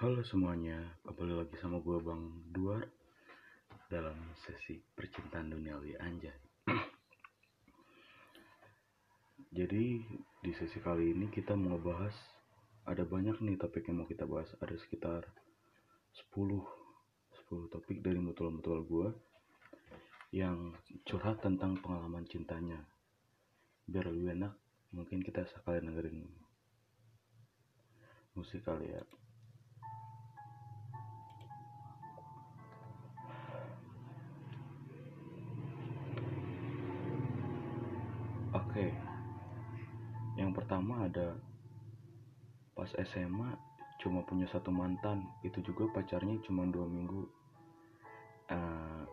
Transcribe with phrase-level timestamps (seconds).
[0.00, 2.88] Halo semuanya, kembali lagi sama gue Bang Duar
[3.92, 6.32] dalam sesi percintaan duniawi anjay.
[9.60, 10.00] Jadi
[10.40, 12.16] di sesi kali ini kita mau ngebahas
[12.88, 15.28] ada banyak nih topik yang mau kita bahas, ada sekitar
[16.32, 19.12] 10 10 topik dari mutual-mutual gue
[20.32, 20.72] yang
[21.04, 22.88] curhat tentang pengalaman cintanya.
[23.84, 24.56] Biar lebih enak,
[24.96, 26.24] mungkin kita sekalian dengerin
[28.32, 29.04] musik kali ya.
[38.80, 38.96] Oke,
[40.40, 41.36] yang pertama ada
[42.72, 43.52] pas SMA
[44.00, 47.28] cuma punya satu mantan, itu juga pacarnya cuma dua minggu.
[48.48, 49.04] Uh,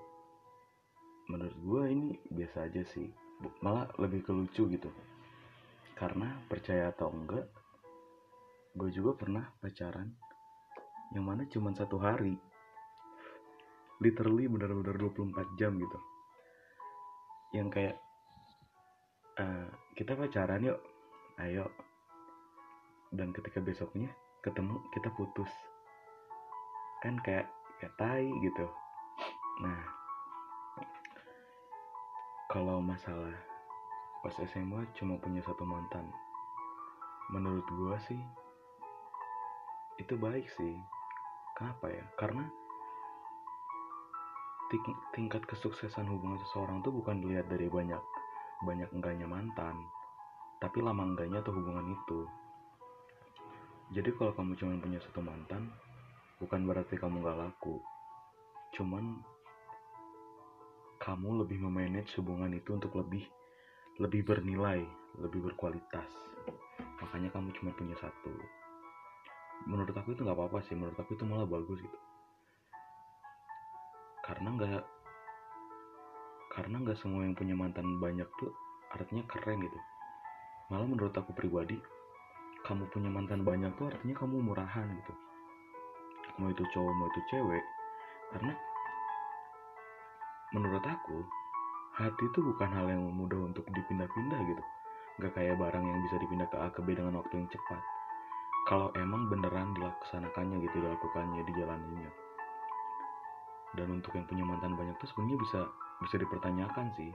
[1.28, 3.12] menurut gue ini biasa aja sih,
[3.60, 4.88] malah lebih ke lucu gitu.
[6.00, 7.52] Karena percaya atau enggak,
[8.72, 10.08] gue juga pernah pacaran
[11.12, 12.40] yang mana cuma satu hari.
[14.00, 16.00] Literally benar-benar 24 jam gitu.
[17.52, 18.07] Yang kayak
[19.42, 20.80] uh, kita pacaran yuk.
[21.38, 21.70] Ayo.
[23.14, 24.10] Dan ketika besoknya
[24.42, 25.50] ketemu kita putus.
[27.06, 28.66] Kan kayak kayak tai gitu.
[29.62, 29.82] Nah
[32.48, 33.36] kalau masalah
[34.26, 36.10] pas SMA cuma punya satu mantan.
[37.30, 38.20] Menurut gua sih
[40.02, 40.76] itu baik sih.
[41.58, 42.06] Kenapa ya?
[42.18, 42.46] Karena
[44.68, 44.84] ting
[45.16, 48.17] tingkat kesuksesan hubungan seseorang tuh bukan dilihat dari banyak
[48.66, 49.78] banyak enggaknya mantan
[50.58, 52.20] tapi lama enggaknya tuh hubungan itu.
[53.94, 55.70] Jadi kalau kamu cuma punya satu mantan
[56.42, 57.78] bukan berarti kamu gak laku.
[58.74, 59.22] Cuman
[60.98, 63.24] kamu lebih memanage hubungan itu untuk lebih
[64.02, 64.82] lebih bernilai
[65.22, 66.10] lebih berkualitas.
[67.06, 68.34] Makanya kamu cuma punya satu.
[69.70, 72.00] Menurut aku itu nggak apa-apa sih menurut aku itu malah bagus gitu.
[74.26, 74.82] Karena nggak
[76.58, 78.50] karena nggak semua yang punya mantan banyak tuh
[78.90, 79.80] artinya keren gitu.
[80.74, 81.78] Malah menurut aku pribadi
[82.66, 85.14] kamu punya mantan banyak tuh artinya kamu murahan gitu.
[86.42, 87.64] Mau itu cowok mau itu cewek
[88.34, 88.54] karena
[90.58, 91.18] menurut aku
[92.02, 94.64] hati itu bukan hal yang mudah untuk dipindah-pindah gitu.
[95.22, 97.82] Gak kayak barang yang bisa dipindah ke A ke B dengan waktu yang cepat.
[98.66, 102.12] Kalau emang beneran dilaksanakannya gitu dilakukannya dijalaninya.
[103.78, 105.62] Dan untuk yang punya mantan banyak tuh sebenarnya bisa
[106.04, 107.12] bisa dipertanyakan sih.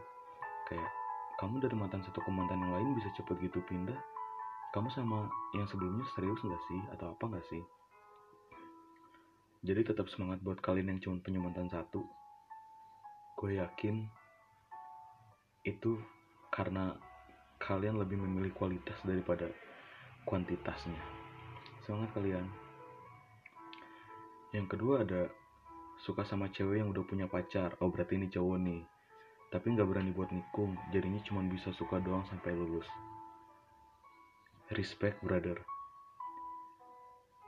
[0.70, 0.90] Kayak
[1.38, 3.98] kamu dari mantan satu ke mantan yang lain bisa cepet gitu pindah?
[4.72, 6.80] Kamu sama yang sebelumnya serius nggak sih?
[6.96, 7.62] Atau apa nggak sih?
[9.62, 12.02] Jadi tetap semangat buat kalian yang cuma punya mantan satu.
[13.38, 14.06] Gue yakin
[15.62, 16.02] itu
[16.50, 16.98] karena
[17.62, 19.46] kalian lebih memilih kualitas daripada
[20.26, 20.98] kuantitasnya.
[21.86, 22.46] Semangat kalian.
[24.50, 25.30] Yang kedua ada
[26.02, 27.78] suka sama cewek yang udah punya pacar.
[27.78, 28.82] Oh berarti ini cowok nih.
[29.54, 30.74] Tapi nggak berani buat nikung.
[30.90, 32.86] Jadinya cuma bisa suka doang sampai lulus.
[34.74, 35.62] Respect brother.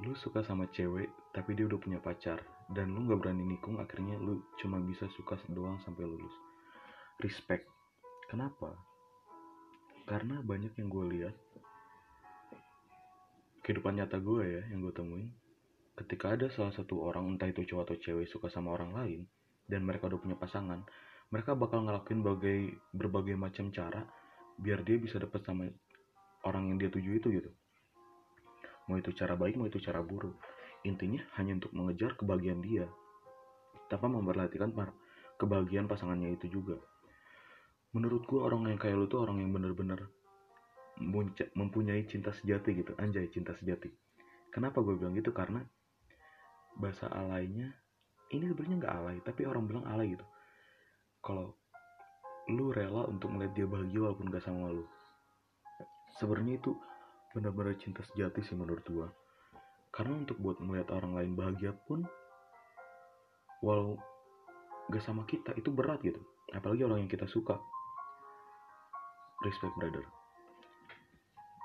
[0.06, 2.38] Lu suka sama cewek tapi dia udah punya pacar.
[2.70, 6.34] Dan lu nggak berani nikung akhirnya lu cuma bisa suka doang sampai lulus.
[7.18, 7.66] Respect.
[8.30, 8.70] Kenapa?
[10.06, 11.34] Karena banyak yang gue lihat
[13.64, 15.32] kehidupan nyata gue ya yang gue temuin
[15.94, 19.20] ketika ada salah satu orang entah itu cowok atau cewek suka sama orang lain
[19.70, 20.82] dan mereka udah punya pasangan
[21.34, 22.60] mereka bakal ngelakuin bagai,
[22.94, 24.06] berbagai macam cara
[24.54, 25.66] biar dia bisa dapet sama
[26.46, 27.50] orang yang dia tuju itu gitu.
[28.86, 30.36] Mau itu cara baik mau itu cara buruk.
[30.84, 32.86] Intinya hanya untuk mengejar kebahagiaan dia
[33.88, 34.70] tanpa memperhatikan
[35.40, 36.76] kebahagiaan pasangannya itu juga.
[37.96, 40.06] Menurut gue orang yang kayak lu tuh orang yang bener-bener
[41.56, 42.92] mempunyai cinta sejati gitu.
[43.00, 43.90] Anjay cinta sejati.
[44.52, 45.34] Kenapa gue bilang gitu?
[45.34, 45.64] Karena
[46.74, 47.70] bahasa alainya
[48.34, 50.26] ini sebenarnya nggak alay tapi orang bilang alay gitu.
[51.22, 51.54] Kalau
[52.52, 54.84] lu rela untuk melihat dia bahagia walaupun gak sama lu.
[56.20, 56.76] Sebenarnya itu
[57.32, 59.08] benar-benar cinta sejati sih menurut gua.
[59.88, 62.04] Karena untuk buat melihat orang lain bahagia pun
[63.64, 63.96] walau
[64.92, 66.20] gak sama kita itu berat gitu.
[66.52, 67.56] Apalagi orang yang kita suka.
[69.40, 70.04] Respect brother.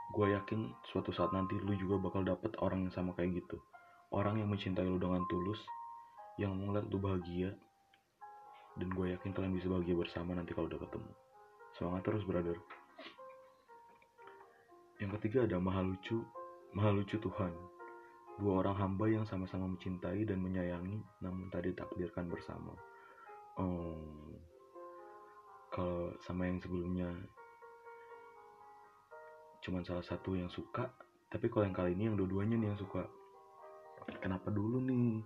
[0.09, 3.61] Gue yakin suatu saat nanti lu juga bakal dapet orang yang sama kayak gitu
[4.09, 5.61] orang yang mencintai lu dengan tulus
[6.39, 7.51] yang melihat lu bahagia
[8.79, 11.11] dan gue yakin kalian bisa bahagia bersama nanti kalau udah ketemu.
[11.75, 12.57] Semangat terus brother.
[15.03, 16.23] Yang ketiga ada maha lucu
[16.71, 17.51] maha lucu Tuhan.
[18.39, 22.71] Dua orang hamba yang sama-sama mencintai dan menyayangi namun tadi takdirkan bersama.
[23.59, 23.99] Oh
[25.69, 27.07] kalau sama yang sebelumnya
[29.61, 30.89] cuman salah satu yang suka
[31.29, 33.05] tapi kalau yang kali ini yang dua-duanya nih yang suka
[34.17, 35.21] kenapa dulu nih?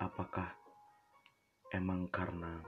[0.00, 0.56] Apakah
[1.76, 2.64] emang karena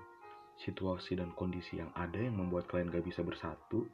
[0.61, 3.89] situasi dan kondisi yang ada yang membuat kalian gak bisa bersatu?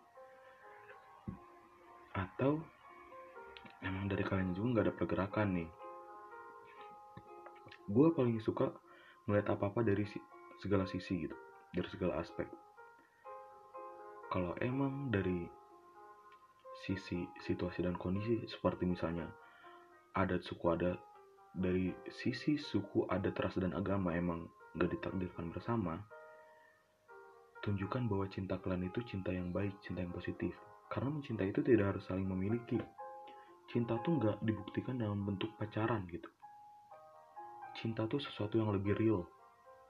[2.11, 2.59] Atau
[3.87, 5.71] emang dari kalian juga gak ada pergerakan nih?
[7.87, 8.75] Gue paling suka
[9.31, 10.03] melihat apa-apa dari
[10.59, 11.37] segala sisi gitu
[11.71, 12.47] dari segala aspek.
[14.31, 15.47] Kalau emang dari
[16.87, 19.27] sisi situasi dan kondisi seperti misalnya
[20.17, 20.99] adat suku adat
[21.55, 24.47] dari sisi suku adat ras dan agama emang
[24.79, 25.99] gak ditakdirkan bersama
[27.61, 30.57] tunjukkan bahwa cinta kalian itu cinta yang baik cinta yang positif.
[30.89, 32.81] Karena mencintai itu tidak harus saling memiliki.
[33.71, 36.27] Cinta tuh nggak dibuktikan dalam bentuk pacaran gitu.
[37.79, 39.23] Cinta tuh sesuatu yang lebih real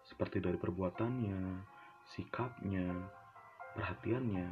[0.05, 1.63] seperti dari perbuatannya
[2.17, 2.91] sikapnya
[3.79, 4.49] perhatiannya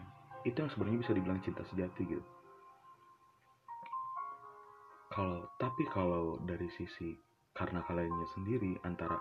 [0.47, 2.38] itu yang sebenarnya bisa dibilang cinta sejati gitu
[5.19, 7.11] kalau tapi kalau dari sisi
[7.51, 9.19] karena kaliannya sendiri antara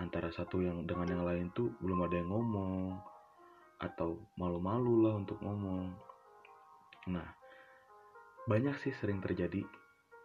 [0.00, 2.96] antara satu yang dengan yang lain tuh belum ada yang ngomong
[3.76, 5.92] atau malu-malu lah untuk ngomong.
[7.12, 7.28] Nah
[8.48, 9.60] banyak sih sering terjadi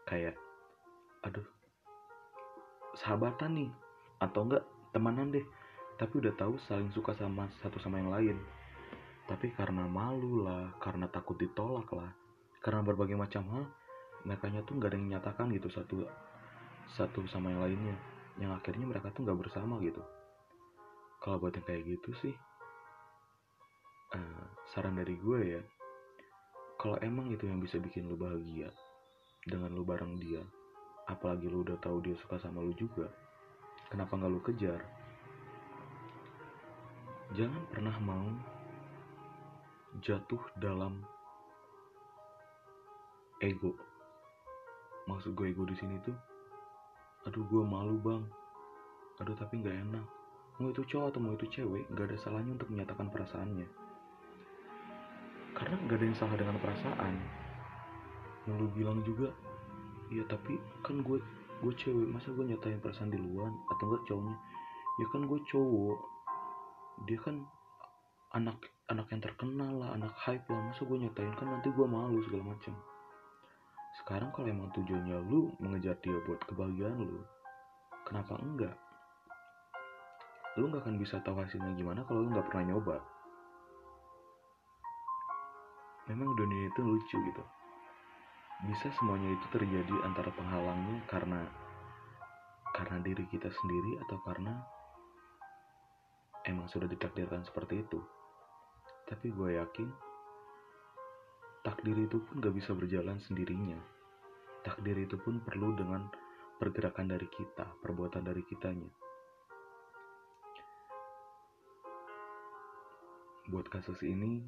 [0.08, 0.40] kayak
[1.28, 1.44] aduh
[2.96, 3.72] sahabatan nih
[4.24, 4.64] atau enggak
[4.96, 5.44] temanan deh
[6.00, 8.40] tapi udah tahu saling suka sama satu sama yang lain.
[9.28, 12.16] Tapi karena malu lah karena takut ditolak lah
[12.64, 13.66] karena berbagai macam hal
[14.24, 16.06] mereka tuh nggak ada yang menyatakan gitu satu
[16.94, 17.98] satu sama yang lainnya.
[18.40, 20.02] Yang akhirnya mereka tuh nggak bersama gitu.
[21.22, 22.34] Kalau buat yang kayak gitu sih
[24.16, 25.62] uh, saran dari gue ya
[26.82, 28.74] kalau emang itu yang bisa bikin lu bahagia
[29.46, 30.42] dengan lu bareng dia
[31.08, 33.10] apalagi lu udah tahu dia suka sama lu juga
[33.92, 34.82] kenapa nggak lu kejar?
[37.32, 38.28] Jangan pernah mau
[40.04, 41.04] jatuh dalam
[43.44, 43.76] ego.
[45.12, 46.16] Maksud gue ego di sini tuh,
[47.28, 48.24] aduh gue malu bang,
[49.20, 50.06] aduh tapi nggak enak.
[50.64, 53.68] Mau itu cowok atau mau itu cewek, nggak ada salahnya untuk menyatakan perasaannya.
[55.52, 57.16] Karena nggak ada yang salah dengan perasaan.
[58.48, 59.28] Yang lu bilang juga,
[60.08, 60.56] ya tapi
[60.88, 61.20] kan gue
[61.60, 64.36] gue cewek, masa gue nyatain perasaan di luar atau enggak cowoknya?
[64.98, 66.00] Ya kan gue cowok,
[67.06, 67.36] dia kan
[68.32, 68.58] anak
[68.88, 72.56] anak yang terkenal lah anak hype lah masa gue nyatain kan nanti gue malu segala
[72.56, 72.72] macam
[74.02, 77.22] sekarang kalau emang tujuannya lu mengejar dia buat kebahagiaan lu
[78.06, 78.76] kenapa enggak?
[80.58, 82.98] Lu nggak akan bisa tahu hasilnya gimana kalau lu nggak pernah nyoba.
[86.10, 87.44] Memang dunia itu lucu gitu.
[88.68, 91.42] Bisa semuanya itu terjadi antara penghalangnya karena
[92.74, 94.54] karena diri kita sendiri atau karena
[96.50, 98.02] emang sudah ditakdirkan seperti itu.
[99.08, 100.11] Tapi gue yakin
[101.62, 103.78] takdir itu pun gak bisa berjalan sendirinya.
[104.66, 106.10] Takdir itu pun perlu dengan
[106.58, 108.90] pergerakan dari kita, perbuatan dari kitanya.
[113.50, 114.42] Buat kasus ini,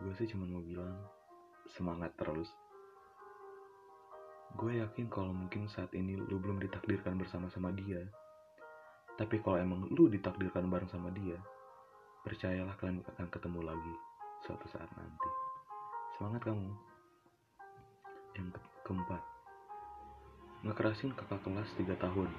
[0.00, 0.96] gue sih cuma mau bilang
[1.72, 2.48] semangat terus.
[4.56, 8.00] Gue yakin kalau mungkin saat ini lu belum ditakdirkan bersama-sama dia,
[9.20, 11.36] tapi kalau emang lu ditakdirkan bareng sama dia,
[12.22, 13.94] percayalah kalian akan ketemu lagi
[14.44, 15.30] suatu saat nanti.
[16.16, 16.70] Semangat kamu.
[18.36, 19.22] Yang ke keempat,
[20.66, 22.30] ngekerasin kakak kelas 3 tahun.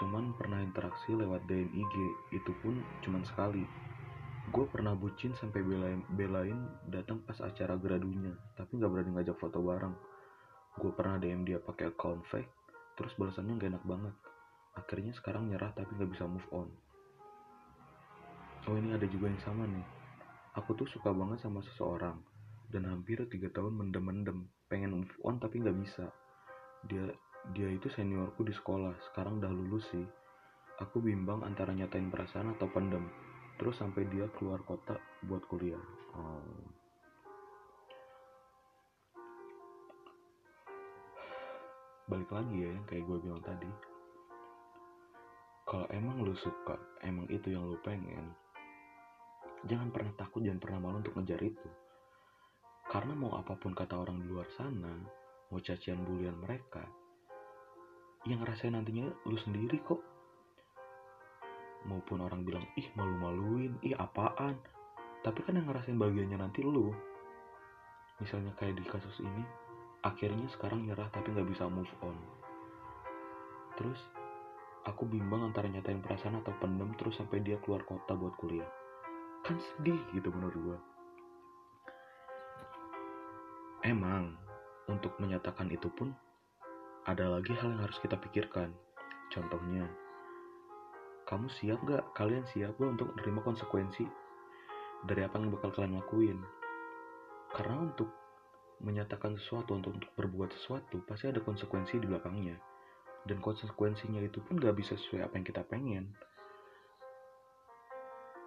[0.00, 1.94] Cuman pernah interaksi lewat DM IG,
[2.40, 3.62] itu pun cuman sekali.
[4.50, 6.58] Gue pernah bucin sampai belain, belain
[6.90, 9.94] datang pas acara gradunya, tapi nggak berani ngajak foto bareng.
[10.78, 12.50] Gue pernah DM dia pakai account fake,
[12.96, 14.14] terus balasannya gak enak banget
[14.72, 16.68] akhirnya sekarang nyerah tapi nggak bisa move on
[18.68, 19.84] oh ini ada juga yang sama nih
[20.52, 22.20] aku tuh suka banget sama seseorang
[22.72, 26.08] dan hampir tiga tahun mendem-mendem pengen move on tapi nggak bisa.
[26.88, 27.12] Dia
[27.52, 30.06] dia itu seniorku di sekolah sekarang udah lulus sih.
[30.80, 33.04] Aku bimbang antara nyatain perasaan atau pendem
[33.60, 34.96] terus sampai dia keluar kota
[35.28, 35.82] buat kuliah.
[36.16, 36.82] Oh.
[42.12, 43.70] balik lagi ya yang kayak gue bilang tadi.
[45.64, 48.36] Kalau emang lu suka emang itu yang lu pengen
[49.62, 51.68] jangan pernah takut jangan pernah malu untuk ngejar itu.
[52.90, 54.90] Karena mau apa pun kata orang di luar sana
[55.52, 56.82] mau cacian bulian mereka
[58.26, 60.02] yang ngerasain nantinya lu sendiri kok.
[61.86, 64.58] Maupun orang bilang ih malu-maluin ih apaan?
[65.22, 66.90] Tapi kan yang ngerasain bagiannya nanti lu.
[68.18, 69.42] Misalnya kayak di kasus ini
[70.02, 72.18] akhirnya sekarang nyerah tapi nggak bisa move on.
[73.78, 73.98] Terus
[74.86, 78.81] aku bimbang antara nyatain perasaan atau pendem terus sampai dia keluar kota buat kuliah
[79.42, 80.78] kan sedih gitu menurut gue
[83.82, 84.38] emang
[84.86, 86.14] untuk menyatakan itu pun
[87.02, 88.70] ada lagi hal yang harus kita pikirkan.
[89.34, 89.90] Contohnya,
[91.26, 92.04] kamu siap gak?
[92.14, 94.06] Kalian siap gak untuk menerima konsekuensi
[95.06, 96.38] dari apa yang bakal kalian lakuin?
[97.50, 98.08] Karena untuk
[98.82, 102.56] menyatakan sesuatu, untuk, untuk berbuat sesuatu, pasti ada konsekuensi di belakangnya.
[103.26, 106.14] Dan konsekuensinya itu pun gak bisa sesuai apa yang kita pengen.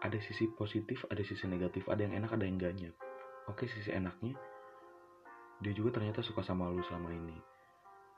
[0.05, 2.93] Ada sisi positif, ada sisi negatif, ada yang enak, ada yang enggaknya.
[3.49, 4.37] Oke, sisi enaknya,
[5.65, 7.33] dia juga ternyata suka sama lu selama ini.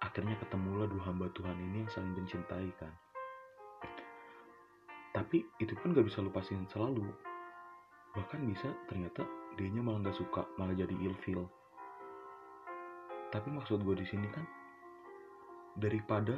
[0.04, 2.92] Akhirnya ketemulah dua hamba Tuhan ini yang saling mencintai kan.
[5.16, 7.08] Tapi itu pun gak bisa lupasin selalu.
[8.20, 9.24] Bahkan bisa ternyata
[9.56, 11.48] dianya malah gak suka malah jadi ilfil.
[13.32, 14.44] Tapi maksud gue di sini kan
[15.80, 16.36] daripada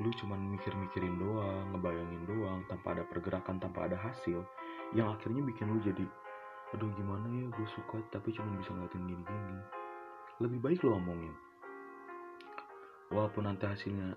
[0.00, 4.40] lu cuman mikir-mikirin doang ngebayangin doang tanpa ada pergerakan tanpa ada hasil
[4.94, 6.06] yang akhirnya bikin lu jadi
[6.70, 9.58] aduh gimana ya gue suka tapi cuma bisa ngeliatin gini-gini
[10.40, 11.36] lebih baik lo omongin.
[13.12, 14.16] Walaupun nanti hasilnya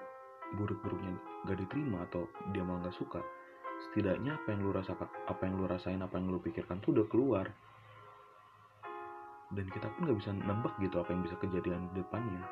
[0.56, 3.20] buruk-buruknya gak diterima atau dia malah gak suka
[3.89, 7.08] setidaknya apa yang lu rasakan apa yang lu rasain apa yang lu pikirkan tuh udah
[7.12, 7.46] keluar.
[9.51, 12.44] Dan kita pun gak bisa nembak gitu apa yang bisa kejadian di depannya.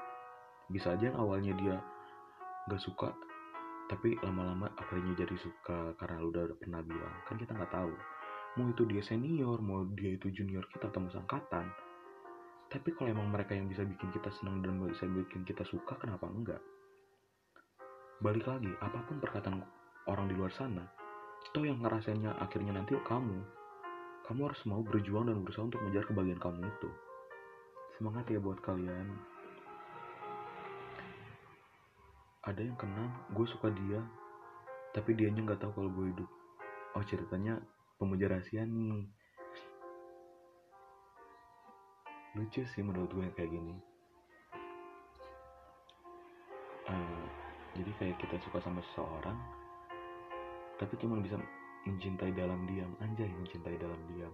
[0.68, 1.76] Bisa aja yang awalnya dia
[2.68, 3.16] gak suka
[3.88, 7.16] tapi lama-lama akhirnya jadi suka karena lu udah pernah bilang.
[7.28, 7.92] Kan kita nggak tahu
[8.60, 11.72] mau itu dia senior mau dia itu junior kita atau angkatan
[12.72, 16.24] tapi kalau emang mereka yang bisa bikin kita senang dan bisa bikin kita suka, kenapa
[16.32, 16.64] enggak?
[18.24, 19.60] Balik lagi, apa pun perkataan
[20.08, 20.88] orang di luar sana,
[21.52, 23.44] toh yang ngerasainnya akhirnya nanti kamu.
[24.24, 26.90] Kamu harus mau berjuang dan berusaha untuk mengejar kebahagiaan kamu itu.
[28.00, 29.20] Semangat ya buat kalian.
[32.48, 34.00] Ada yang kenal, gue suka dia,
[34.96, 36.30] tapi dianya nggak tahu kalau gue hidup.
[36.96, 37.60] Oh ceritanya
[38.02, 39.06] pemuja rahasia nih.
[42.34, 43.78] Lucu sih menurut gue kayak gini.
[46.90, 47.26] Uh,
[47.78, 49.38] jadi kayak kita suka sama seseorang
[50.82, 51.38] tapi cuma bisa
[51.86, 52.90] mencintai dalam diam.
[53.06, 54.34] Anjay mencintai dalam diam.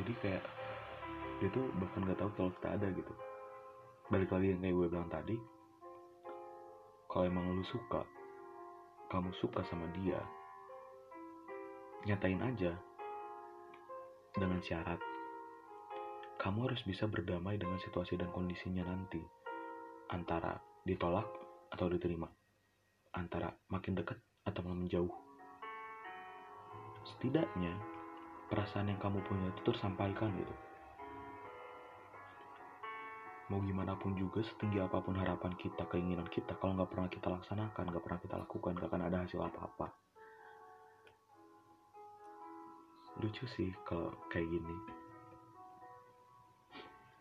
[0.00, 0.44] Jadi kayak
[1.44, 3.12] dia tuh bahkan gak tahu kalau kita ada gitu.
[4.08, 5.36] Balik lagi yang kayak gue bilang tadi
[7.12, 8.15] kalau emang lu suka
[9.10, 10.18] kamu suka sama dia
[12.06, 12.74] nyatain aja
[14.36, 15.00] dengan syarat
[16.36, 19.18] kamu harus bisa berdamai dengan situasi dan kondisinya nanti.
[20.14, 20.54] Antara
[20.86, 21.26] ditolak
[21.74, 22.30] atau diterima.
[23.18, 25.10] Antara makin dekat atau malah menjauh
[27.06, 27.74] setidaknya
[28.50, 30.54] perasaan yang kamu punya itu tersampaikan gitu
[33.46, 37.30] mau gimana pun juga setinggi apa pun harapan kita keinginan kita kalau nggak pernah kita
[37.30, 39.86] laksanakan nggak pernah kita lakukan nggak akan ada hasil apa-apa.
[43.22, 44.76] Lucu sih kalau kayak gini.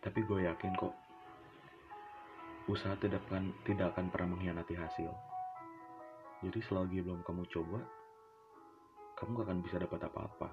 [0.02, 0.94] Tapi gue yakin kok
[2.74, 5.14] usaha tidak akan tidak akan pernah mengkhianati hasil.
[6.42, 7.80] Jadi selagi belum kamu coba
[9.16, 10.50] kamu gak akan bisa dapat apa-apa.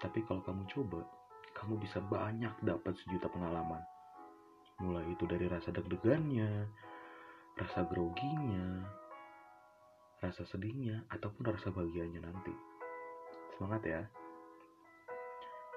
[0.00, 1.04] Tapi kalau kamu coba
[1.52, 3.84] kamu bisa banyak dapat sejuta pengalaman
[4.80, 6.66] mulai itu dari rasa deg-degannya
[7.60, 8.84] rasa groginya
[10.20, 12.52] rasa sedihnya ataupun rasa bahagianya nanti
[13.56, 14.02] semangat ya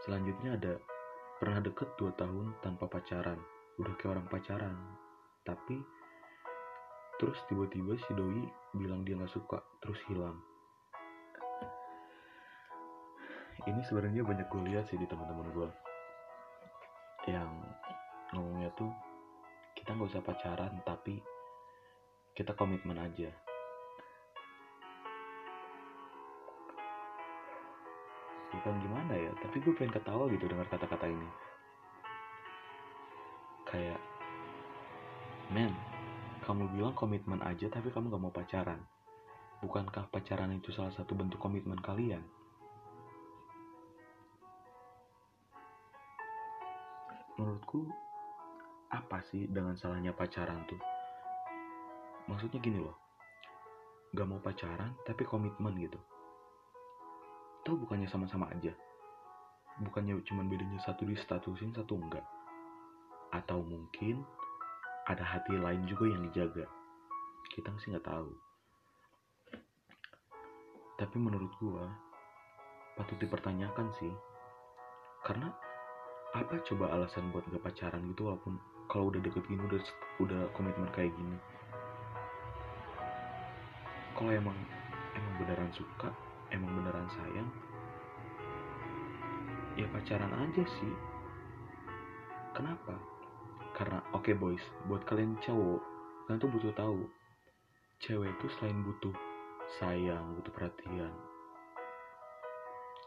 [0.04, 0.74] Selanjutnya ada
[1.40, 3.40] pernah deket 2 tahun tanpa pacaran.
[3.80, 4.76] Udah kayak orang pacaran.
[5.48, 5.80] Tapi
[7.24, 8.44] terus tiba-tiba si doi
[8.76, 10.36] bilang dia gak suka, terus hilang.
[13.64, 15.70] Ini sebenarnya banyak gue lihat sih di teman-teman gue.
[17.32, 17.52] Yang
[18.34, 18.90] ngomongnya tuh
[19.78, 21.22] kita nggak usah pacaran tapi
[22.34, 23.30] kita komitmen aja.
[28.54, 31.30] Bukan gimana ya tapi gue pengen ketawa gitu dengar kata-kata ini.
[33.70, 34.02] Kayak
[35.54, 35.74] men
[36.44, 38.84] kamu bilang komitmen aja tapi kamu gak mau pacaran.
[39.64, 42.20] Bukankah pacaran itu salah satu bentuk komitmen kalian?
[47.40, 47.88] Menurutku
[48.94, 50.78] apa sih dengan salahnya pacaran tuh?
[52.30, 53.04] Maksudnya gini loh
[54.14, 55.98] gak mau pacaran tapi komitmen gitu.
[57.66, 58.70] Atau bukannya sama-sama aja?
[59.82, 62.22] Bukannya cuma bedanya satu di statusin satu enggak?
[63.34, 64.22] Atau mungkin
[65.10, 66.70] ada hati lain juga yang dijaga?
[67.50, 68.30] Kita sih nggak tahu.
[71.02, 71.90] Tapi menurut gua
[72.94, 74.14] patut dipertanyakan sih.
[75.26, 75.50] Karena
[76.38, 79.82] apa coba alasan buat gak pacaran gitu walaupun kalau udah deket gini udah
[80.24, 81.38] udah komitmen kayak gini.
[84.14, 84.58] Kalau emang
[85.14, 86.10] emang beneran suka
[86.54, 87.50] emang beneran sayang
[89.76, 90.94] ya pacaran aja sih.
[92.54, 92.94] Kenapa?
[93.74, 97.04] Karena oke okay boys buat kalian cowok kalian tuh butuh tahu
[98.00, 99.12] cewek itu selain butuh
[99.76, 101.12] sayang butuh perhatian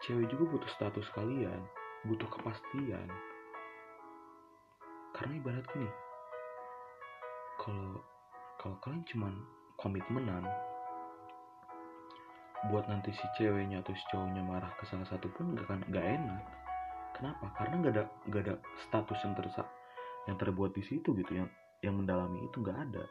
[0.04, 1.64] cewek juga butuh status kalian
[2.04, 3.08] butuh kepastian
[5.16, 5.88] karena ibarat gini
[7.56, 8.04] kalau
[8.60, 9.34] kalau kalian cuman
[9.80, 10.44] komitmenan
[12.68, 16.02] buat nanti si ceweknya atau si cowoknya marah ke salah satu pun gak kan gak
[16.02, 16.42] enak.
[17.14, 17.46] Kenapa?
[17.54, 18.54] Karena gak ada gak ada
[18.88, 19.68] status yang tersak
[20.26, 21.48] yang terbuat di situ gitu yang
[21.84, 23.04] yang mendalami itu gak ada.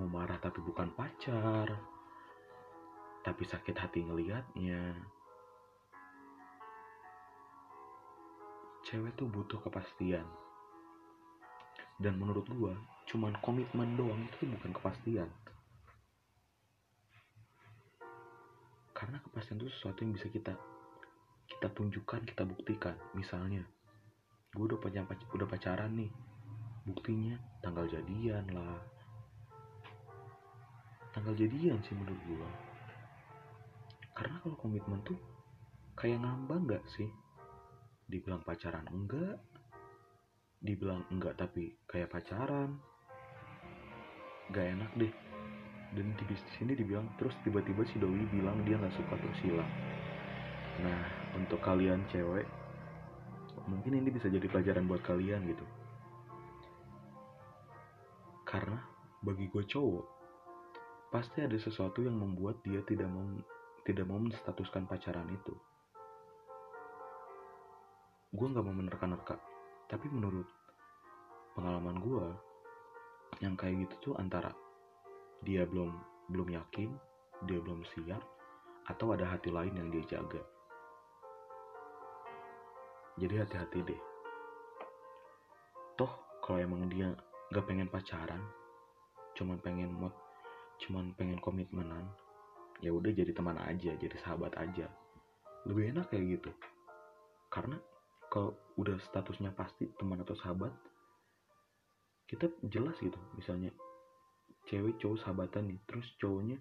[0.00, 1.68] Mau marah tapi bukan pacar
[3.22, 4.98] tapi sakit hati ngelihatnya.
[8.82, 10.26] Cewek tuh butuh kepastian
[12.00, 12.72] dan menurut gua
[13.10, 15.28] cuman komitmen doang itu bukan kepastian.
[18.94, 20.54] Karena kepastian itu sesuatu yang bisa kita
[21.50, 22.96] kita tunjukkan kita buktikan.
[23.18, 23.66] Misalnya
[24.54, 26.12] gue udah udah pacaran nih.
[26.86, 28.78] Buktinya tanggal jadian lah.
[31.12, 32.72] Tanggal jadian sih menurut gue
[34.12, 35.18] karena kalau komitmen tuh
[35.96, 37.08] kayak ngambang gak sih?
[38.06, 39.40] Dibilang pacaran enggak
[40.62, 42.78] dibilang enggak tapi kayak pacaran.
[44.54, 45.12] Gak enak deh.
[45.92, 49.68] Dan di sini dibilang terus tiba-tiba si Doi bilang dia nggak suka terus hilang
[50.80, 51.04] nah
[51.36, 52.48] untuk kalian cewek
[53.68, 55.62] mungkin ini bisa jadi pelajaran buat kalian gitu.
[58.42, 58.80] Karena
[59.22, 60.06] bagi gue cowok
[61.14, 63.22] pasti ada sesuatu yang membuat dia tidak mau
[63.86, 65.54] tidak mau menstatuskan pacaran itu.
[68.34, 69.51] Gue nggak mau menerka-nerka
[69.92, 70.48] tapi menurut
[71.52, 72.26] pengalaman gue
[73.44, 74.48] yang kayak gitu tuh antara
[75.44, 75.92] dia belum
[76.32, 76.88] belum yakin,
[77.44, 78.24] dia belum siap,
[78.88, 80.40] atau ada hati lain yang dia jaga.
[83.20, 84.02] Jadi hati-hati deh.
[86.00, 87.12] Toh kalau emang dia
[87.52, 88.40] gak pengen pacaran,
[89.36, 90.16] cuman pengen mod,
[90.80, 92.08] cuman pengen komitmenan,
[92.80, 94.88] ya udah jadi teman aja, jadi sahabat aja.
[95.68, 96.50] Lebih enak kayak gitu.
[97.52, 97.76] Karena
[98.32, 100.72] kalau udah statusnya pasti teman atau sahabat,
[102.24, 103.20] kita jelas gitu.
[103.36, 103.68] Misalnya
[104.72, 106.56] cewek cowok sahabatan nih terus cowoknya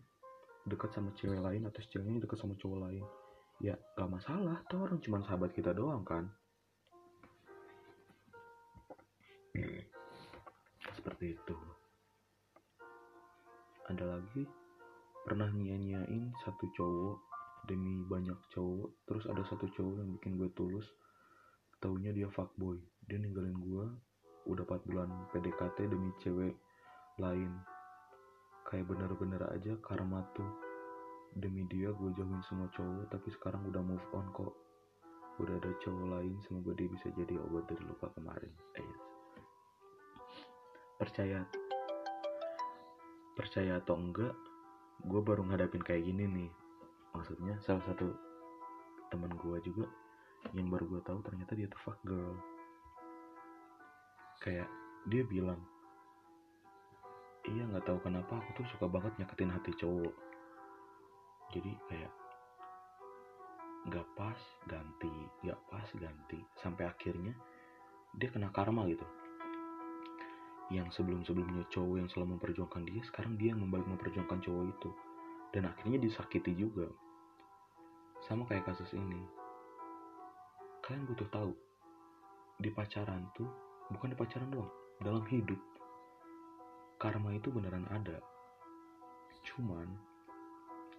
[0.67, 3.07] dekat sama cewek lain atau ceweknya dekat sama cowok lain.
[3.63, 6.27] Ya gak masalah tuh orang cuma sahabat kita doang kan?
[10.99, 11.55] Seperti itu.
[13.87, 14.43] Ada lagi?
[15.23, 17.31] Pernah nyanyain satu cowok
[17.69, 20.89] demi banyak cowok terus ada satu cowok yang bikin gue tulus
[21.81, 22.77] taunya dia fuckboy.
[23.09, 23.85] Dia ninggalin gue
[24.47, 26.53] udah 4 bulan PDKT demi cewek
[27.17, 27.51] lain.
[28.69, 30.47] Kayak bener-bener aja karma tuh.
[31.33, 34.53] Demi dia gue jauhin semua cowok tapi sekarang udah move on kok.
[35.41, 38.53] Udah ada cowok lain semoga dia bisa jadi obat dari luka kemarin.
[38.77, 38.93] Eh
[41.01, 41.41] percaya.
[43.33, 44.37] Percaya atau enggak
[45.01, 46.51] gue baru ngadapin kayak gini nih.
[47.17, 48.13] Maksudnya salah satu
[49.09, 49.89] teman gue juga
[50.51, 52.35] yang baru gue tahu ternyata dia tuh fuck girl.
[54.41, 54.67] Kayak
[55.07, 55.61] dia bilang
[57.49, 60.13] iya nggak tahu kenapa aku tuh suka banget nyakitin hati cowok.
[61.55, 62.13] Jadi kayak
[63.81, 65.13] nggak pas ganti
[65.45, 66.39] nggak pas ganti.
[66.59, 67.33] Sampai akhirnya
[68.17, 69.05] dia kena karma gitu.
[70.71, 74.89] Yang sebelum sebelumnya cowok yang selalu memperjuangkan dia sekarang dia yang membalik memperjuangkan cowok itu.
[75.51, 76.87] Dan akhirnya disakiti juga.
[78.23, 79.40] Sama kayak kasus ini
[80.91, 81.55] kalian butuh tahu
[82.59, 83.47] di pacaran tuh
[83.95, 84.67] bukan di pacaran doang
[84.99, 85.55] dalam hidup
[86.99, 88.19] karma itu beneran ada.
[89.47, 89.87] Cuman,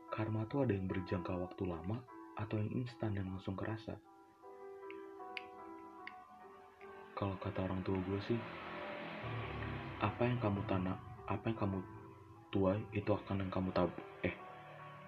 [0.08, 2.00] karma tuh ada yang berjangka waktu lama
[2.40, 3.92] atau yang instan dan langsung kerasa.
[7.12, 8.40] Kalau kata orang tua gue sih,
[10.00, 10.96] apa yang kamu tanam,
[11.28, 11.84] apa yang kamu
[12.48, 14.00] tuai itu akan yang kamu tabur.
[14.24, 14.32] Eh,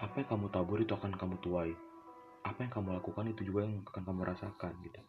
[0.04, 1.72] apa yang kamu tabur itu akan kamu tuai.
[2.44, 5.00] Apa yang kamu lakukan itu juga yang akan kamu rasakan gitu.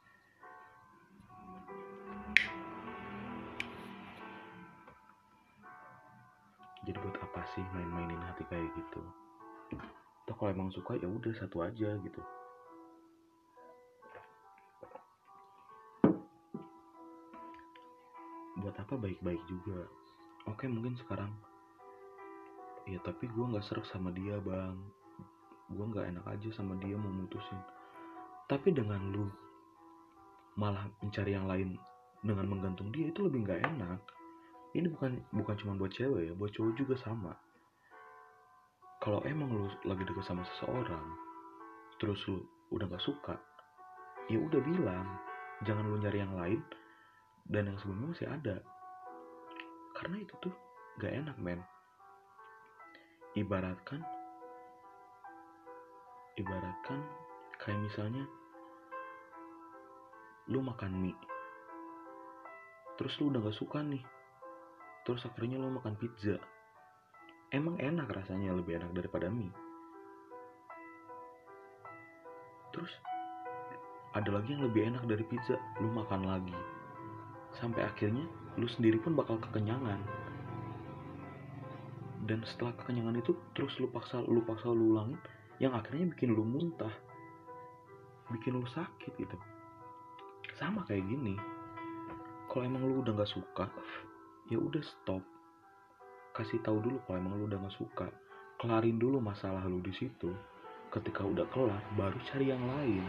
[6.86, 9.02] jadi buat apa sih main-mainin hati kayak gitu?
[10.30, 12.22] Toh kalau emang suka ya udah satu aja gitu.
[18.62, 19.90] Buat apa baik-baik juga?
[20.46, 21.34] Oke mungkin sekarang.
[22.86, 24.78] Ya tapi gue nggak serak sama dia bang
[25.72, 27.58] gue nggak enak aja sama dia mau mutusin.
[28.46, 29.26] Tapi dengan lu
[30.56, 31.76] malah mencari yang lain
[32.22, 34.02] dengan menggantung dia itu lebih nggak enak.
[34.76, 37.34] Ini bukan bukan cuma buat cewek ya buat cowok juga sama.
[39.02, 41.06] Kalau emang lu lagi deket sama seseorang
[42.02, 43.38] terus lu udah gak suka
[44.26, 45.06] ya udah bilang
[45.64, 46.62] jangan lu nyari yang lain.
[47.46, 48.58] Dan yang sebelumnya masih ada.
[49.94, 50.56] Karena itu tuh
[50.98, 51.62] gak enak men.
[53.38, 54.02] Ibaratkan
[56.36, 57.00] ibaratkan
[57.60, 58.24] kayak misalnya
[60.52, 61.18] lu makan mie
[63.00, 64.04] terus lu udah gak suka nih
[65.06, 66.42] terus akhirnya lu makan pizza.
[67.54, 69.54] Emang enak rasanya lebih enak daripada mie.
[72.74, 72.90] Terus
[74.18, 76.58] ada lagi yang lebih enak dari pizza lu makan lagi.
[77.62, 78.26] Sampai akhirnya
[78.58, 80.02] lu sendiri pun bakal kekenyangan.
[82.26, 85.22] Dan setelah kekenyangan itu terus lu paksa lu paksa lu ulangin
[85.62, 86.92] yang akhirnya bikin lu muntah
[88.34, 89.38] bikin lu sakit gitu.
[90.58, 91.36] Sama kayak gini
[92.50, 93.66] kalau emang lu udah nggak suka
[94.50, 95.24] ya udah stop.
[96.36, 98.08] Kasih tahu dulu kalau emang lu udah nggak suka.
[98.60, 100.32] Kelarin dulu masalah lu di situ.
[100.92, 103.04] Ketika udah kelar baru cari yang lain.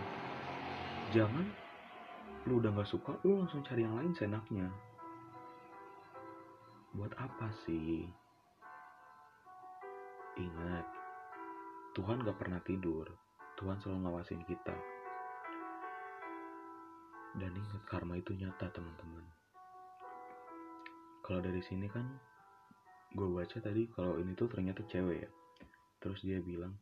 [1.14, 1.46] Jangan
[2.46, 4.70] lu udah nggak suka lu langsung cari yang lain senaknya
[6.96, 8.08] buat apa sih?
[10.40, 10.84] Ingat,
[11.96, 13.08] Tuhan gak pernah tidur.
[13.56, 14.76] Tuhan selalu ngawasin kita.
[17.40, 19.24] Dan ingat, karma itu nyata, teman-teman.
[21.24, 22.04] Kalau dari sini kan,
[23.16, 25.30] gue baca tadi kalau ini tuh ternyata cewek ya.
[25.96, 26.76] Terus dia bilang,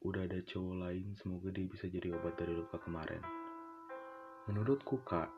[0.00, 3.20] udah ada cowok lain, semoga dia bisa jadi obat dari luka kemarin.
[4.48, 5.28] Menurutku, kak,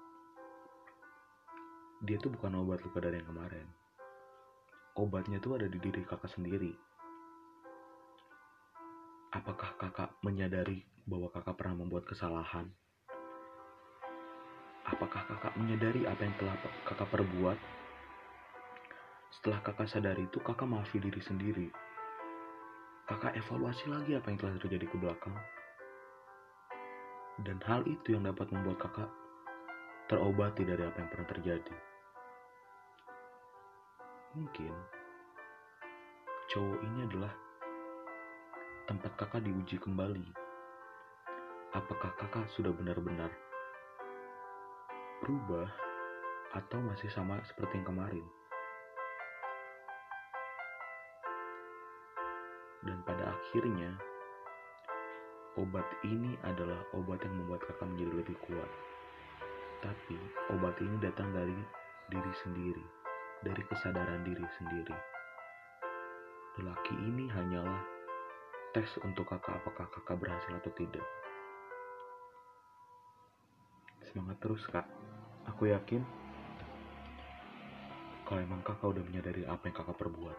[2.06, 3.66] dia tuh bukan obat luka dari yang kemarin.
[4.94, 6.87] Obatnya tuh ada di diri kakak sendiri
[9.28, 12.64] Apakah kakak menyadari bahwa kakak pernah membuat kesalahan?
[14.88, 16.56] Apakah kakak menyadari apa yang telah
[16.88, 17.60] kakak perbuat?
[19.36, 21.68] Setelah kakak sadari itu, kakak maafi diri sendiri.
[23.04, 25.36] Kakak evaluasi lagi apa yang telah terjadi ke belakang.
[27.44, 29.12] Dan hal itu yang dapat membuat kakak
[30.08, 31.76] terobati dari apa yang pernah terjadi.
[34.40, 34.72] Mungkin
[36.48, 37.47] cowok ini adalah
[38.88, 40.32] tempat kakak diuji kembali.
[41.76, 43.28] Apakah kakak sudah benar-benar
[45.20, 45.68] berubah
[46.56, 48.24] atau masih sama seperti yang kemarin?
[52.88, 53.92] Dan pada akhirnya,
[55.60, 58.70] obat ini adalah obat yang membuat kakak menjadi lebih kuat.
[59.84, 60.16] Tapi
[60.56, 61.60] obat ini datang dari
[62.08, 62.84] diri sendiri,
[63.44, 64.96] dari kesadaran diri sendiri.
[66.56, 67.97] Lelaki ini hanyalah
[68.76, 71.06] tes untuk kakak apakah kakak berhasil atau tidak.
[74.04, 74.84] Semangat terus kak.
[75.48, 76.04] Aku yakin
[78.28, 80.38] kalau emang kakak udah menyadari apa yang kakak perbuat,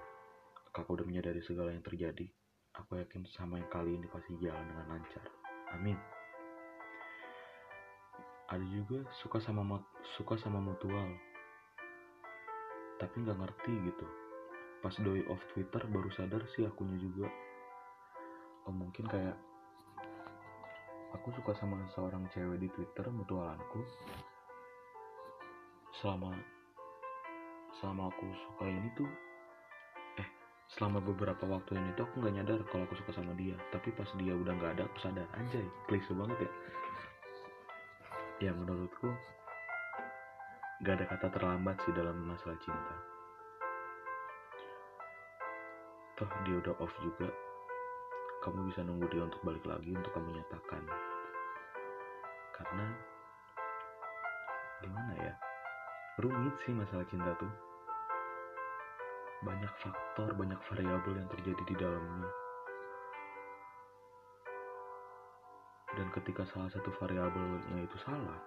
[0.69, 2.29] kakak udah menyadari segala yang terjadi,
[2.77, 5.25] aku yakin sama yang kali ini pasti jalan dengan lancar.
[5.73, 5.97] Amin.
[8.53, 9.81] Ada juga suka sama
[10.17, 11.09] suka sama mutual,
[13.01, 14.05] tapi nggak ngerti gitu.
[14.85, 17.25] Pas doi off Twitter baru sadar sih akunya juga
[18.69, 19.33] atau mungkin kayak
[21.17, 23.81] aku suka sama seorang cewek di Twitter mutualanku.
[25.97, 26.37] Selama
[27.81, 29.09] selama aku suka ini tuh
[30.21, 30.29] eh
[30.69, 33.57] selama beberapa waktu ini tuh aku nggak nyadar kalau aku suka sama dia.
[33.73, 36.51] Tapi pas dia udah nggak ada aku sadar anjay klise banget ya.
[38.45, 39.09] Ya menurutku
[40.85, 42.95] nggak ada kata terlambat sih dalam masalah cinta.
[46.21, 47.48] Toh dia udah off juga
[48.39, 50.83] kamu bisa nunggu dia untuk balik lagi untuk kamu nyatakan.
[52.55, 52.87] Karena
[54.79, 55.33] gimana ya
[56.23, 57.51] rumit sih masalah cinta tuh.
[59.43, 62.31] Banyak faktor banyak variabel yang terjadi di dalamnya.
[65.95, 68.39] Dan ketika salah satu variabelnya itu salah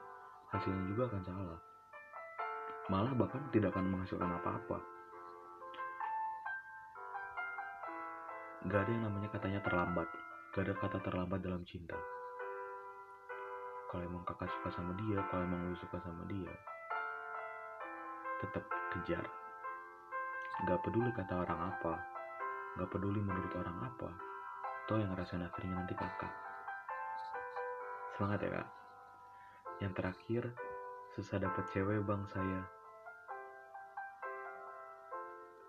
[0.52, 1.61] hasilnya juga akan salah.
[2.88, 4.91] Malah bahkan tidak akan menghasilkan apa-apa
[8.62, 10.07] Gak ada yang namanya katanya terlambat.
[10.55, 11.98] Gak ada kata terlambat dalam cinta.
[13.90, 16.55] Kalau emang kakak suka sama dia, kalau emang lu suka sama dia,
[18.38, 18.62] tetap
[18.94, 19.27] kejar.
[20.62, 22.07] Gak peduli kata orang apa,
[22.79, 24.14] gak peduli menurut orang apa,
[24.87, 26.31] toh yang ngerasain akhirnya nanti kakak.
[28.14, 28.68] Semangat ya kak.
[29.83, 30.42] Yang terakhir,
[31.18, 32.62] susah dapet cewek bang saya.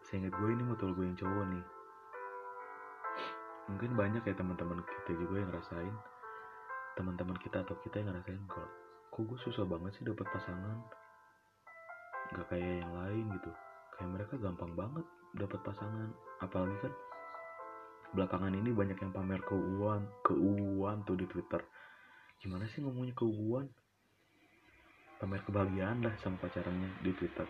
[0.05, 1.65] Seingat gue ini motor gue yang cowok nih
[3.71, 5.95] mungkin banyak ya teman-teman kita juga yang ngerasain.
[6.93, 8.69] Teman-teman kita atau kita yang ngerasain kalau
[9.13, 10.77] kok gue susah banget sih dapat pasangan?
[12.33, 13.51] Nggak kayak yang lain gitu.
[13.97, 15.05] Kayak mereka gampang banget
[15.37, 16.09] dapat pasangan.
[16.41, 16.93] Apalagi kan
[18.13, 21.61] belakangan ini banyak yang pamer keuuan keuuan tuh di twitter.
[22.41, 23.65] Gimana sih ngomongnya keuuan
[25.23, 27.47] pamer kebahagiaan lah sama pacarannya di Twitter.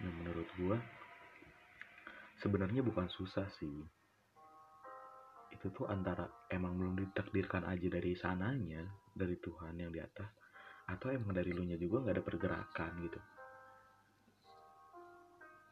[0.00, 0.76] Yang menurut gue
[2.40, 3.70] sebenarnya bukan susah sih
[5.52, 10.32] itu tuh antara emang belum ditakdirkan aja dari sananya dari Tuhan yang di atas
[10.88, 13.20] atau emang dari lu nya juga nggak ada pergerakan gitu.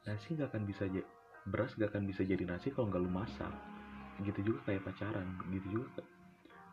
[0.07, 0.85] Nasi nggak akan bisa
[1.49, 3.53] beras gak akan bisa jadi nasi kalau nggak lu masak.
[4.21, 6.05] Gitu juga kayak pacaran gitu juga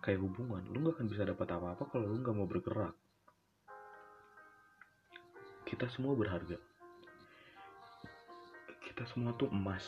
[0.04, 0.64] kayak hubungan.
[0.70, 2.96] Lu nggak akan bisa dapat apa-apa kalau lu nggak mau bergerak.
[5.68, 6.60] Kita semua berharga.
[8.84, 9.84] Kita semua tuh emas.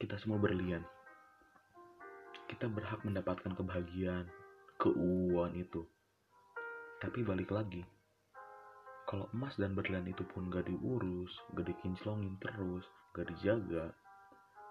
[0.00, 0.82] Kita semua berlian
[2.50, 4.26] kita berhak mendapatkan kebahagiaan
[4.82, 5.86] keuangan itu.
[6.98, 7.86] Tapi balik lagi
[9.10, 13.90] kalau emas dan berlian itu pun gak diurus gak dikinclongin terus gak dijaga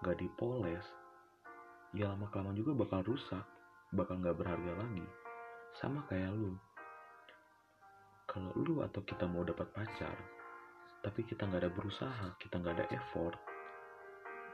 [0.00, 0.80] gak dipoles
[1.92, 3.44] ya lama kelamaan juga bakal rusak
[3.92, 5.04] bakal gak berharga lagi.
[5.76, 6.56] Sama kayak lu.
[8.26, 10.16] Kalau lu atau kita mau dapat pacar
[11.00, 13.40] tapi kita nggak ada berusaha kita nggak ada effort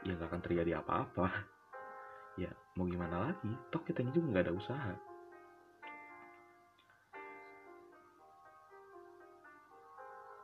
[0.07, 1.27] ya nggak akan terjadi apa-apa.
[2.37, 3.49] Ya mau gimana lagi?
[3.73, 4.93] Toh kita juga nggak ada usaha.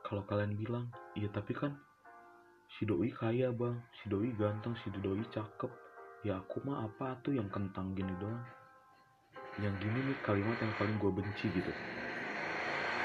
[0.02, 1.78] Kalau kalian bilang iya tapi kan
[2.74, 3.78] si doi kaya bang.
[4.02, 5.70] Si doi ganteng si doi cakep.
[6.26, 8.42] Ya aku mah apa tuh yang kentang gini doang?
[9.62, 11.72] Yang gini nih kalimat yang paling gue benci gitu.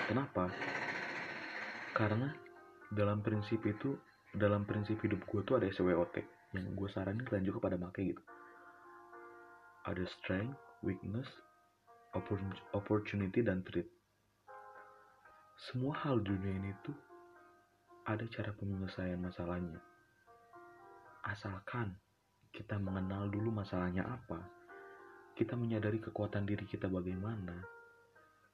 [0.10, 0.50] Kenapa?
[1.94, 2.34] Karena
[2.90, 3.94] dalam prinsip itu
[4.34, 6.18] dalam prinsip hidup gue tuh ada SWOT
[6.58, 8.22] yang gue saranin kalian juga pada make gitu
[9.86, 11.28] ada strength, weakness,
[12.74, 13.88] opportunity, dan threat
[15.60, 16.96] semua hal dunia ini tuh
[18.08, 19.76] ada cara penyelesaian masalahnya.
[21.28, 22.00] Asalkan
[22.56, 24.40] kita mengenal dulu masalahnya apa,
[25.36, 27.60] kita menyadari kekuatan diri kita bagaimana,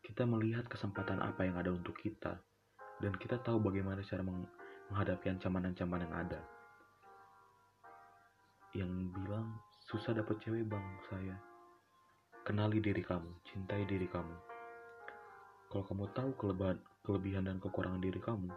[0.02, 2.42] kita melihat kesempatan apa yang ada untuk kita,
[2.98, 4.26] dan kita tahu bagaimana cara
[4.90, 6.42] menghadapi ancaman-ancaman yang ada.
[8.74, 11.36] Yang bilang susah dapat cewek bang saya.
[12.46, 14.56] Kenali diri kamu, cintai diri kamu
[15.76, 18.48] kalau kamu tahu kelebihan, kelebihan dan kekurangan diri kamu,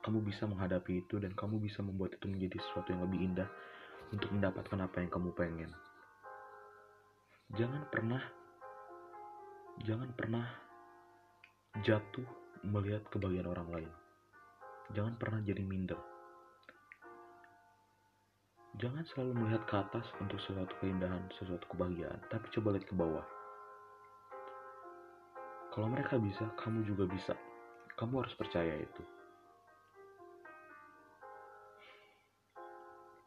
[0.00, 3.48] kamu bisa menghadapi itu dan kamu bisa membuat itu menjadi sesuatu yang lebih indah
[4.14, 5.70] untuk mendapatkan apa yang kamu pengen.
[7.52, 8.22] Jangan pernah
[9.84, 10.46] jangan pernah
[11.84, 12.24] jatuh
[12.64, 13.92] melihat kebahagiaan orang lain.
[14.96, 16.00] Jangan pernah jadi minder.
[18.76, 23.24] Jangan selalu melihat ke atas untuk sesuatu keindahan, sesuatu kebahagiaan, tapi coba lihat ke bawah
[25.76, 27.36] kalau mereka bisa, kamu juga bisa.
[28.00, 29.02] Kamu harus percaya itu.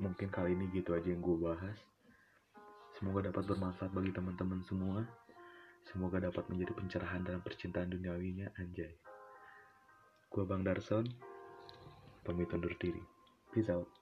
[0.01, 1.77] Mungkin kali ini gitu aja yang gue bahas.
[2.97, 5.05] Semoga dapat bermanfaat bagi teman-teman semua.
[5.93, 8.97] Semoga dapat menjadi pencerahan dalam percintaan duniawinya, anjay.
[10.33, 11.05] Gue Bang Darson,
[12.25, 13.01] pamit undur diri.
[13.53, 13.98] Peace out.